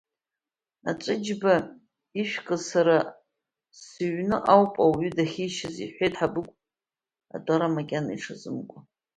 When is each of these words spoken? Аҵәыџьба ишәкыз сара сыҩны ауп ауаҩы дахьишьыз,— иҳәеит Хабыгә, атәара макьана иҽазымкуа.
Аҵәыџьба 0.89 1.53
ишәкыз 2.19 2.61
сара 2.69 2.97
сыҩны 3.83 4.37
ауп 4.53 4.73
ауаҩы 4.83 5.11
дахьишьыз,— 5.17 5.75
иҳәеит 5.83 6.13
Хабыгә, 6.19 6.51
атәара 7.35 7.75
макьана 7.75 8.11
иҽазымкуа. 8.15 8.79